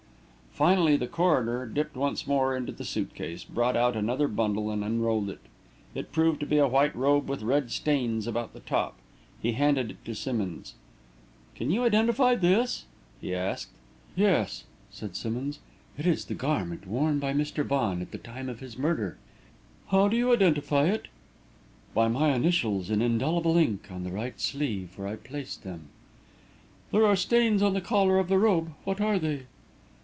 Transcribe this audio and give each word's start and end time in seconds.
Finally, 0.53 0.97
the 0.97 1.07
coroner 1.07 1.65
dipped 1.65 1.95
once 1.95 2.27
more 2.27 2.57
into 2.57 2.73
the 2.73 2.83
suit 2.83 3.15
case, 3.15 3.41
brought 3.45 3.77
out 3.77 3.95
another 3.95 4.27
bundle 4.27 4.69
and 4.69 4.83
unrolled 4.83 5.29
it. 5.29 5.39
It 5.95 6.11
proved 6.11 6.41
to 6.41 6.45
be 6.45 6.57
a 6.57 6.67
white 6.67 6.93
robe 6.93 7.29
with 7.29 7.41
red 7.41 7.71
stains 7.71 8.27
about 8.27 8.51
the 8.51 8.59
top. 8.59 8.97
He 9.41 9.53
handed 9.53 9.91
it 9.91 10.03
to 10.03 10.13
Simmonds. 10.13 10.73
"Can 11.55 11.71
you 11.71 11.85
identify 11.85 12.35
this?" 12.35 12.83
he 13.21 13.33
asked. 13.33 13.69
"Yes," 14.13 14.65
said 14.91 15.15
Simmonds; 15.15 15.59
"it 15.97 16.05
is 16.05 16.25
the 16.25 16.35
garment 16.35 16.85
worn 16.85 17.17
by 17.17 17.31
Mr. 17.31 17.63
Vaughan 17.65 18.01
at 18.01 18.11
the 18.11 18.17
time 18.17 18.49
of 18.49 18.59
his 18.59 18.77
murder." 18.77 19.17
"How 19.87 20.09
do 20.09 20.17
you 20.17 20.33
identify 20.33 20.87
it?" 20.87 21.07
"By 21.95 22.09
my 22.09 22.33
initials 22.35 22.89
in 22.89 23.01
indelible 23.01 23.55
ink, 23.55 23.89
on 23.89 24.03
the 24.03 24.11
right 24.11 24.37
sleeve, 24.37 24.89
where 24.97 25.07
I 25.07 25.15
placed 25.15 25.63
them." 25.63 25.87
"There 26.91 27.05
are 27.05 27.15
stains 27.15 27.63
on 27.63 27.73
the 27.73 27.79
collar 27.79 28.19
of 28.19 28.27
the 28.27 28.37
robe. 28.37 28.73
What 28.83 28.99
are 28.99 29.17
they?" 29.17 29.43